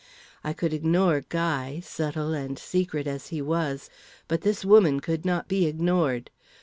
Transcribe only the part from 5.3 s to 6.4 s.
be ignored.